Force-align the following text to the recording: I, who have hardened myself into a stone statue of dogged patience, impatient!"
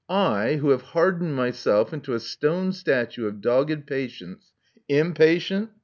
I, 0.09 0.55
who 0.55 0.71
have 0.71 0.81
hardened 0.81 1.35
myself 1.35 1.93
into 1.93 2.15
a 2.15 2.19
stone 2.19 2.71
statue 2.73 3.27
of 3.27 3.39
dogged 3.39 3.85
patience, 3.85 4.51
impatient!" 4.89 5.69